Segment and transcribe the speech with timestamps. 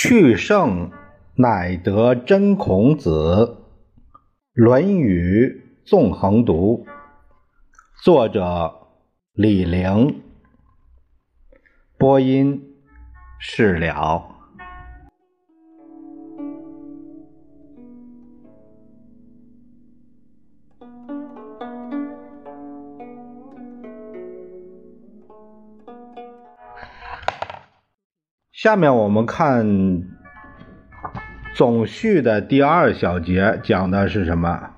[0.00, 0.92] 去圣
[1.34, 3.10] 乃得真孔子，
[4.54, 6.86] 《论语纵横读》，
[8.04, 8.76] 作者
[9.32, 10.22] 李陵，
[11.98, 12.76] 播音
[13.40, 14.37] 事了。
[28.60, 30.02] 下面我们看
[31.54, 34.70] 总序的第二小节，讲的是什么？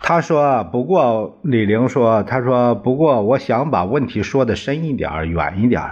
[0.00, 5.82] 他说：“不过李陵说，他说不过，我想把问题说的深一点远一点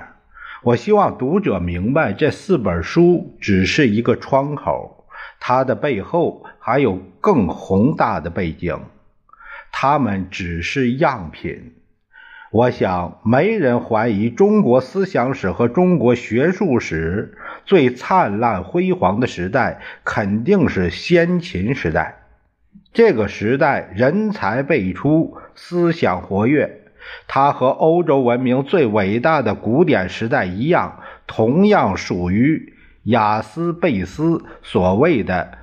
[0.63, 5.09] 我希望读者明白，这四本书只是一个窗口，
[5.41, 8.79] 它的背后还有更宏大的背景，
[9.73, 11.75] 它们只是样品。”
[12.51, 22.23] 我想，没人怀疑中国思想史和中国学术史最灿烂辉煌的时代肯定是先秦时代。
[22.95, 26.85] 这个时代人才辈出，思想活跃。
[27.27, 32.73] 它和欧洲文明最伟大的古典时代一样，同样属于
[33.05, 35.59] 雅斯贝斯所谓的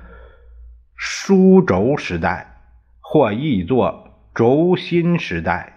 [0.94, 2.60] “书轴时代”
[3.02, 5.72] 或译作“轴心时代”。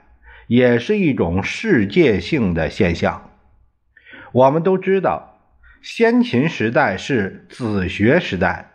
[0.49, 3.29] 也是一种世界性的现象。
[4.31, 5.37] 我们都知道，
[5.83, 8.71] 先秦时代是子学时代，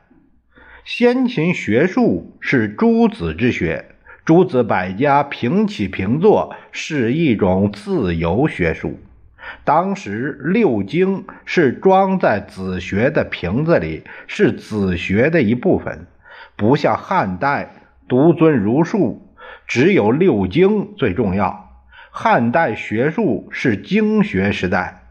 [0.84, 3.86] 先秦学术是诸子之学，
[4.24, 9.00] 诸子百家平起平坐，是一种自由学术。
[9.64, 16.06] 当时六经是装在子学的瓶子里，是子学的一部分，
[16.54, 17.74] 不像汉代
[18.06, 19.28] 独尊儒术，
[19.66, 21.63] 只有六经最重要。
[22.16, 25.02] 汉代学术是经学时代，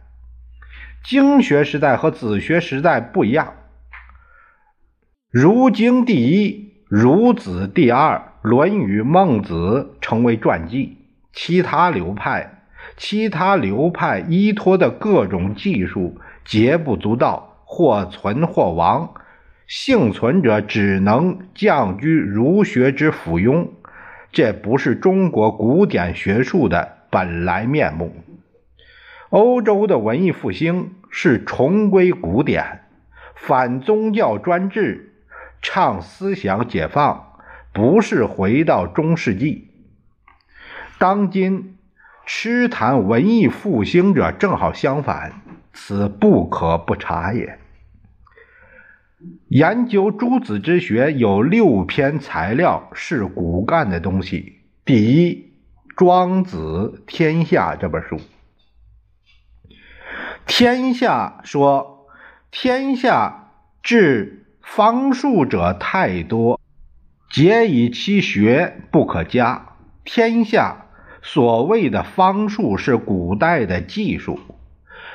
[1.03, 3.55] 经学时代和子学时代不一样。
[5.29, 9.53] 儒经第一，儒子第二，《论语》《孟子》
[9.99, 10.97] 成为传记。
[11.33, 12.63] 其他流派，
[12.95, 19.13] 其他流派依托的各种技术皆不足道，或存或亡。
[19.67, 23.67] 幸存者只能降居儒学之附庸。
[24.33, 28.15] 这不是中国古典学术的本来面目。
[29.29, 32.81] 欧洲的文艺复兴是重归古典，
[33.35, 35.13] 反宗教专制，
[35.61, 37.37] 倡思想解放，
[37.71, 39.69] 不是回到中世纪。
[40.97, 41.77] 当今
[42.25, 45.41] 痴谈文艺复兴者正好相反，
[45.73, 47.59] 此不可不察也。
[49.47, 54.59] 研究诸子之学有六篇材料是骨干的东西。
[54.83, 55.33] 第一，
[55.95, 58.17] 《庄子天下》这本书，
[60.45, 62.07] 《天下》说
[62.51, 63.51] ：“天下
[63.81, 66.59] 治方术者太多，
[67.29, 69.67] 皆以其学不可加。
[70.03, 70.87] 天下
[71.21, 74.39] 所谓的方术是古代的技术，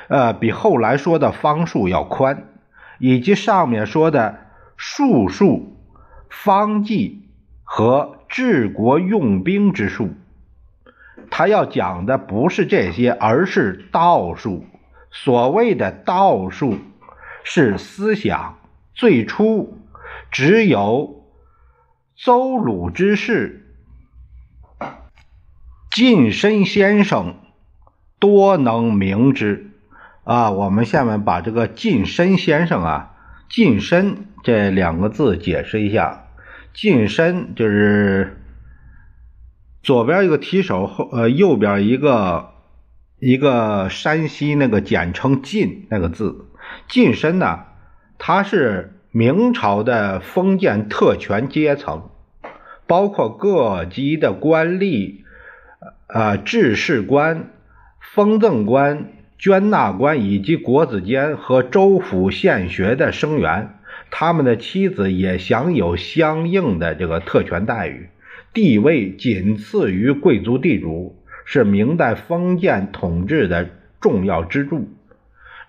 [0.07, 2.45] 呃，比后来说的方术要宽。”
[2.99, 4.39] 以及上面说的
[4.77, 5.75] 术数、
[6.29, 7.23] 方剂
[7.63, 10.09] 和治国用兵之术，
[11.31, 14.65] 他要讲的不是这些，而是道术。
[15.11, 16.77] 所谓的道术
[17.43, 18.59] 是思想，
[18.93, 19.79] 最初
[20.29, 21.23] 只有
[22.15, 23.75] 邹鲁之士、
[25.89, 27.35] 近身先生
[28.19, 29.68] 多能明之。
[30.29, 33.15] 啊，我们下面把这个近身先生啊，
[33.49, 36.27] 近身这两个字解释一下。
[36.71, 38.37] 近身就是
[39.81, 42.51] 左边一个提手，后呃右边一个
[43.17, 46.45] 一个山西那个简称晋那个字。
[46.87, 47.61] 近身呢，
[48.19, 52.11] 它是明朝的封建特权阶层，
[52.85, 55.23] 包括各级的官吏，
[56.05, 57.49] 呃，制事官、
[57.99, 59.13] 封赠官。
[59.39, 63.69] 捐纳官以及国子监和州府县学的生员，
[64.11, 68.09] 他们的妻子也享有相应的这个特权待遇，
[68.53, 71.15] 地位仅次于贵族地主，
[71.45, 73.69] 是明代封建统治的
[74.01, 74.89] 重要支柱。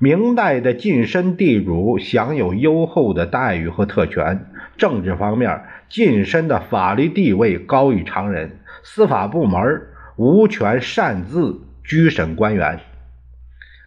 [0.00, 4.46] 明代的近身地主享有优厚的待遇和特权，
[4.76, 9.82] 政治方面，近身的法律地位高于常人，司法部门
[10.16, 12.81] 无权擅自拘审官员。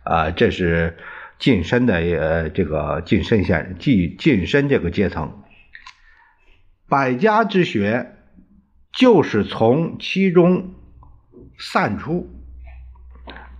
[0.04, 0.98] 啊，这是
[1.40, 5.44] 近身的呃，这个近身先，近近身这个阶层，
[6.88, 8.16] 百家之学
[8.92, 10.74] 就是从其中
[11.58, 12.30] 散出，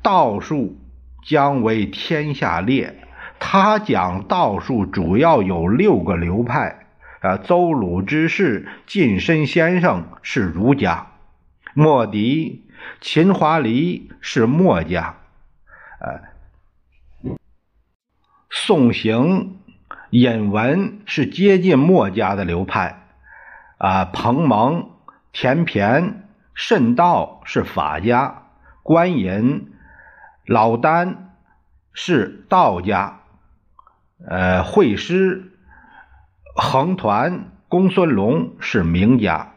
[0.02, 0.80] 道术
[1.26, 2.96] 将为天下列，
[3.40, 6.88] 他讲道术主要有六个流派，
[7.22, 11.08] 啊，邹鲁之士、近身先生是儒家，
[11.74, 12.66] 莫迪、
[13.02, 15.18] 秦华黎是墨家，
[16.00, 16.22] 呃，
[18.56, 19.58] 宋行、
[20.12, 23.02] 尹文是接近墨家的流派，
[23.80, 24.92] 啊，彭蒙、
[25.32, 26.14] 田骈、
[26.54, 28.44] 慎道是法家，
[28.84, 29.74] 关隐、
[30.46, 31.16] 老聃
[31.94, 33.22] 是道家。
[34.24, 35.52] 呃，惠施、
[36.56, 39.54] 横团、公孙龙是名家，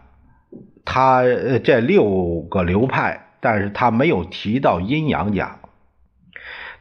[0.87, 1.23] 他
[1.63, 5.59] 这六个流派，但是他没有提到阴阳家。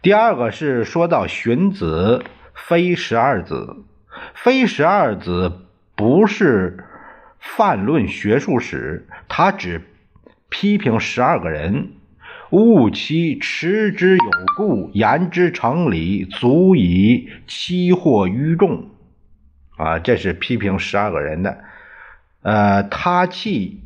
[0.05, 2.23] 第二个是说到荀子
[2.53, 3.77] 非十二子，
[4.35, 5.65] 非十二子
[5.95, 6.85] 不是
[7.39, 9.81] 泛论学术史，他只
[10.47, 11.93] 批评十二个人。
[12.51, 14.23] 吾其持之有
[14.55, 18.91] 故，言之成理，足以期惑于众。
[19.75, 21.63] 啊，这是批评十二个人的。
[22.43, 23.81] 呃，他气，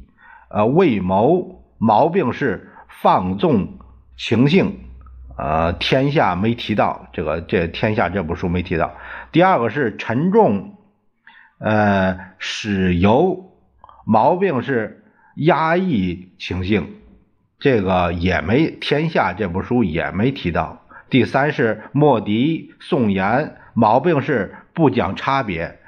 [0.50, 3.80] 呃，未谋，毛病是放纵
[4.18, 4.80] 情性。
[5.41, 8.91] 呃，天下没提到这个，这天下这部书没提到。
[9.31, 10.75] 第二个是沉重，
[11.59, 13.53] 呃，使由，
[14.06, 15.06] 毛病是
[15.36, 16.95] 压抑情性。
[17.57, 20.86] 这个也没《天下》这部书也没提到。
[21.09, 25.80] 第三是莫迪、宋言，毛病是不讲差别。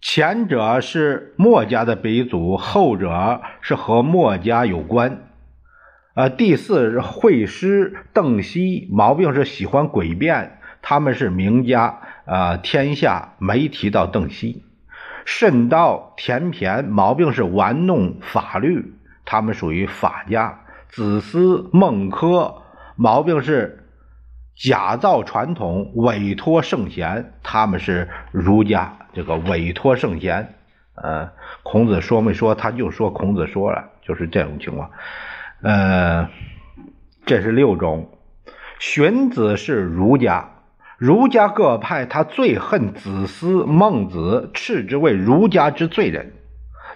[0.00, 5.29] 前者是墨家的鼻祖，后者是和墨家有关。
[6.14, 12.00] 呃，第四是会师、邓析，毛病是喜欢诡辩，他们是名家。
[12.24, 14.64] 呃，《天下》没提到邓析。
[15.24, 20.60] 慎道、田骈，毛病是玩弄法律，他们属于法家。
[20.88, 22.62] 子思、孟轲，
[22.96, 23.84] 毛病是
[24.56, 27.32] 假造传统，委托圣贤。
[27.42, 30.54] 他们是儒家，这个委托圣贤。
[30.94, 31.30] 呃，
[31.62, 32.54] 孔子说没说？
[32.54, 34.90] 他就说孔子说了，就是这种情况。
[35.62, 36.30] 呃，
[37.26, 38.10] 这是六种。
[38.78, 40.50] 荀子是儒家，
[40.96, 46.32] 儒家各派他最恨子思、孟子，斥之为儒家之罪人。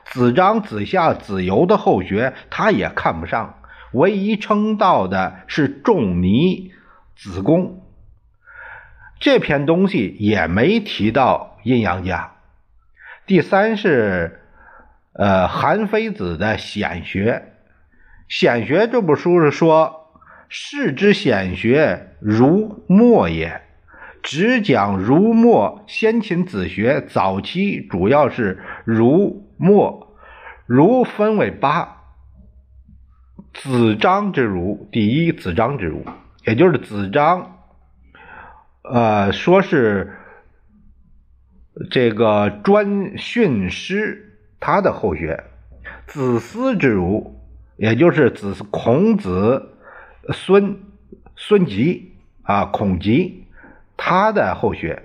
[0.06, 3.58] 子张、子夏、子游的后学，他也看不上。
[3.92, 6.72] 唯一称道的是仲尼、
[7.16, 7.82] 子贡，
[9.20, 12.32] 这篇东西也没提到阴阳家。
[13.26, 14.40] 第三是，
[15.12, 17.53] 呃，韩非子的显学，
[18.36, 20.10] 显学这部书是说，
[20.48, 23.62] 世之显学儒墨也，
[24.24, 25.84] 只讲儒墨。
[25.86, 30.16] 先秦子学早期主要是儒墨，
[30.66, 32.02] 儒分为八。
[33.52, 36.04] 子张之儒，第一子张之儒，
[36.44, 37.60] 也就是子张，
[38.82, 40.12] 呃，说是
[41.88, 45.44] 这个专训师他的后学。
[46.08, 47.40] 子思之儒，
[47.76, 49.74] 也就是子孔子
[50.30, 50.78] 孙
[51.36, 52.12] 孙吉
[52.42, 53.44] 啊，孔吉
[53.96, 55.02] 他的后学。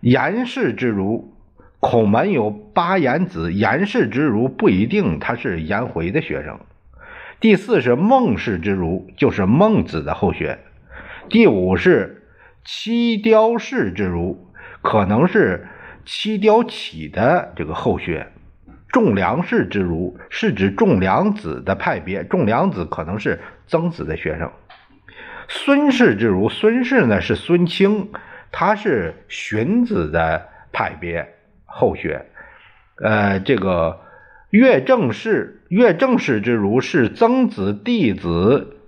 [0.00, 1.34] 颜氏之儒，
[1.80, 6.60] 孔门有八颜子，颜氏之儒不一定他是颜回的学生。
[7.40, 10.58] 第四是孟氏之儒，就是孟子的后学。
[11.28, 12.28] 第五是
[12.64, 14.48] 七雕氏之儒，
[14.80, 15.66] 可能是
[16.04, 18.28] 七雕起的这个后学。
[18.96, 24.50] 仲良氏之儒是指仲良子的派别，仲良子可能是曾子的学生。
[25.48, 28.08] 孙氏之儒，孙氏呢是孙清，
[28.50, 31.28] 他是荀子的派别
[31.66, 32.24] 后学。
[33.02, 34.00] 呃，这个。
[34.48, 38.78] 乐正氏，乐正氏之儒是曾子弟子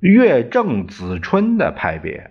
[0.00, 2.30] 乐正子春的派别。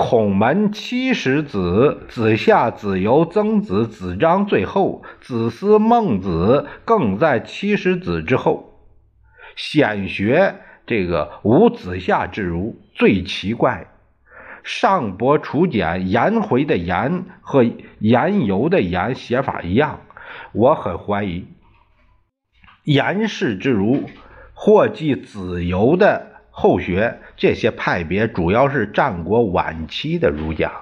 [0.00, 8.78] 孔门七十子，子夏、子游、曾子、子张，最后子思、孟子更在七十子之后。
[9.56, 13.88] 显学这个无子夏之儒最奇怪，
[14.62, 17.64] 上伯楚简颜回的颜和
[17.98, 19.98] 颜游的颜写法一样。
[20.52, 21.44] 我很怀疑，
[22.84, 24.04] 颜氏之儒
[24.54, 26.27] 或继子游的
[26.60, 30.72] 后学，这些派别主要是战国晚期的儒家。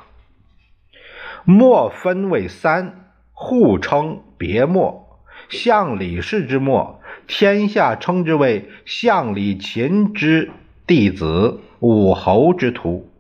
[1.45, 5.21] 墨分为三，互称别墨。
[5.50, 10.50] 相李氏之墨，天下称之为相李秦之
[10.87, 13.11] 弟子，武侯之徒。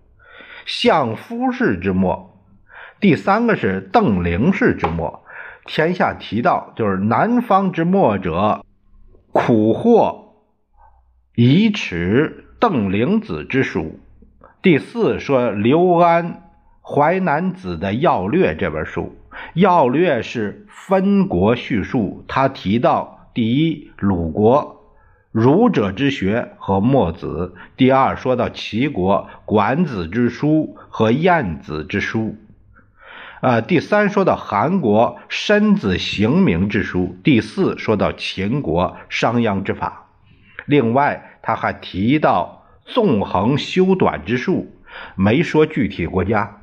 [0.64, 2.40] 相夫氏之墨，
[3.00, 5.22] 第三个是邓灵氏之墨。
[5.66, 8.64] 天下提到就是南方之墨者，
[9.30, 10.32] 苦或
[11.34, 14.00] 以齿邓灵子之书。
[14.60, 16.50] 第四说刘安
[16.82, 19.16] 淮南子的要略这本书，
[19.54, 22.24] 要略是分国叙述。
[22.26, 24.82] 他提到第一，鲁国
[25.30, 32.34] 儒者之学和墨子；第二，说到齐国管子之书和晏子之书；
[33.42, 40.08] 呃，第三，说到韩国申子行名之书；第四，说到秦国商鞅之法。
[40.64, 42.55] 另外，他还提到
[42.86, 44.72] 纵横修短之术，
[45.14, 46.58] 没说具体国家。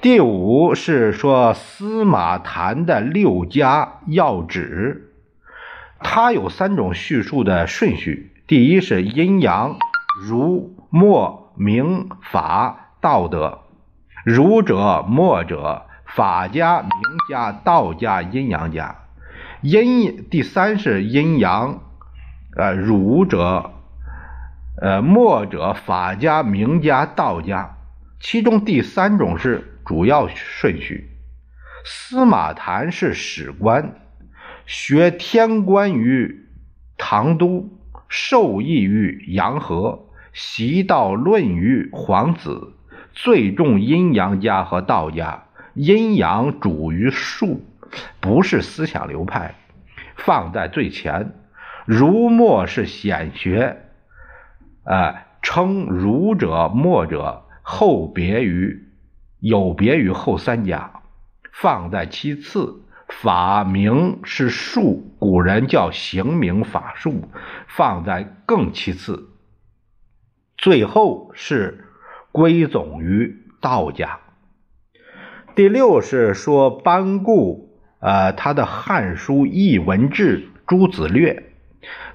[0.00, 5.12] 第五是说司马谈的六家要旨，
[5.98, 9.76] 它有三种叙述的顺序：第一是阴阳、
[10.26, 13.58] 儒、墨、明、法、道德；
[14.24, 16.90] 儒者、墨者、法家、名
[17.28, 18.94] 家、道家、阴阳家；
[19.60, 21.80] 阴第三是阴阳，
[22.56, 23.72] 呃，儒者、
[24.80, 27.76] 呃，墨者、法家、名家、道家。
[28.18, 29.66] 其中第三种是。
[29.82, 31.10] 主要顺序：
[31.84, 33.96] 司马谈是史官，
[34.64, 36.46] 学天官于
[36.96, 37.68] 唐都，
[38.08, 42.74] 受益于杨和，习道论于黄子，
[43.12, 45.42] 最重阴阳家和道家。
[45.74, 47.66] 阴阳主于术，
[48.20, 49.56] 不是思想流派，
[50.14, 51.32] 放在最前。
[51.84, 53.89] 儒墨是显学，
[54.84, 58.86] 呃，称儒者、墨者后别于。
[59.38, 61.00] 有别于后三家，
[61.50, 62.82] 放在其次。
[63.08, 67.24] 法名是术，古人叫刑名法术，
[67.66, 69.30] 放在更其次。
[70.58, 71.86] 最后是
[72.32, 74.20] 归总于道家。
[75.56, 81.32] 第六是说班固，呃，他的《汉书艺文志》《诸子略》。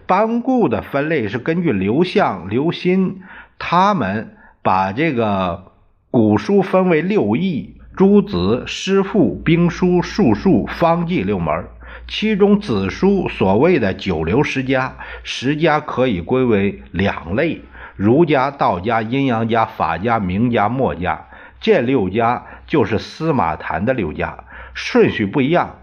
[0.08, 3.16] 班固的分类是根据刘向、刘歆
[3.60, 5.72] 他们把这个。
[6.12, 11.66] 古书分为六艺：诸子、诗赋、兵书、术数、方剂六门。
[12.08, 17.64] 其中子书所谓的九流十家，十家可以归为两类：
[17.98, 21.26] 儒家、道家、阴阳家、法家、名家、墨家。
[21.60, 25.76] 这六家就是司马谈的六家，顺序不一样。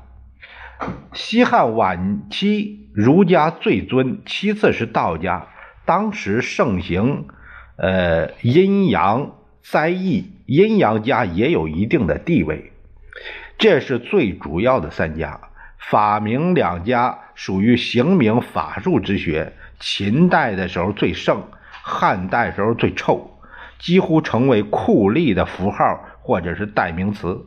[1.13, 5.47] 西汉晚期，儒家最尊，其次是道家。
[5.85, 7.27] 当时盛行，
[7.77, 9.33] 呃，阴阳。
[9.65, 12.73] 灾异阴阳家也有一定的地位，
[13.59, 15.41] 这是最主要的三家。
[15.79, 23.39] 法明两家属于刑名法术之学，秦代的时候最盛，汉代时候最臭，
[23.79, 27.47] 几乎成为酷吏的符号或者是代名词，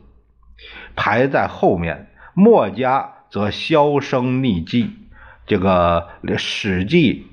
[0.96, 2.08] 排在后面。
[2.32, 4.90] 墨家则销声匿迹，
[5.46, 7.26] 这个《史记》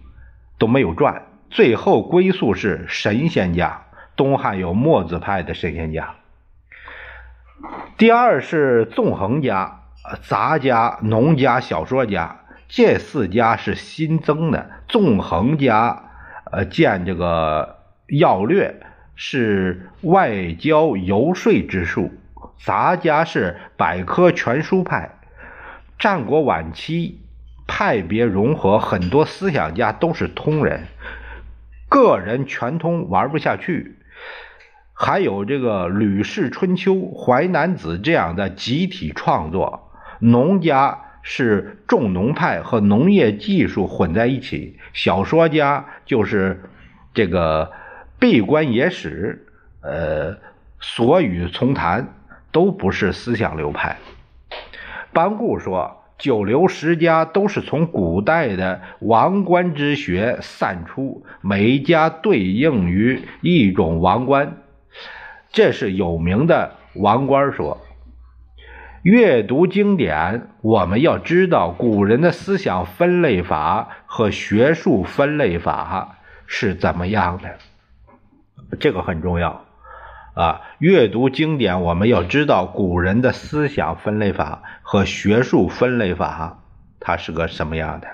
[0.60, 3.82] 都没有传，最后归宿是神仙家。
[4.16, 6.14] 东汉有墨子派的神仙家，
[7.98, 9.86] 第二是纵横家、
[10.22, 14.70] 杂家、农家、小说家，这四家是新增的。
[14.88, 16.12] 纵横家，
[16.52, 18.82] 呃，见这个要略
[19.16, 22.12] 是外交游说之术；
[22.64, 25.18] 杂家是百科全书派。
[26.04, 27.22] 战国晚期
[27.66, 30.82] 派别融合，很多思想家都是通人，
[31.88, 33.96] 个人全通玩不下去。
[34.92, 46.70] 还有这个《吕氏春秋》《淮南子》这样的集体创作，农家是重农派和农业技术混在一起，小说家就是
[47.14, 47.72] 这个
[48.20, 49.48] 闭关野史，
[49.80, 50.36] 呃，
[50.82, 52.14] 所语从谈，
[52.52, 53.96] 都不是思想流派。
[55.14, 64.58] 班固说，九流十家都是从古代的王冠之学散出，每一家对应于一种王冠。
[65.52, 67.80] 这是有名的王官说
[69.04, 76.18] ：“阅读经典，我们要知道古人的思想分类法和学术分类法
[76.48, 77.58] 是怎么样的。
[78.80, 79.63] 这个很重要
[80.34, 80.62] 啊！
[80.80, 86.64] 阅读经典，我们要知道古人的思想分类法和学术分类法，
[87.00, 88.08] 它是个什么样的。”